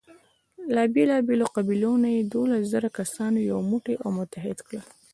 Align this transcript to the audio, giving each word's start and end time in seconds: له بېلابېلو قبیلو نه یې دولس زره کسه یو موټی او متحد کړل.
له 0.73 0.83
بېلابېلو 0.95 1.45
قبیلو 1.55 1.91
نه 2.03 2.09
یې 2.15 2.21
دولس 2.33 2.63
زره 2.73 2.89
کسه 2.97 3.23
یو 3.51 3.59
موټی 3.69 3.95
او 4.03 4.09
متحد 4.17 4.57
کړل. 4.67 4.83